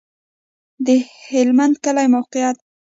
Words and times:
د 0.85 0.87
هلمند 1.27 1.75
کلی 1.83 2.07
موقعیت 2.15 2.57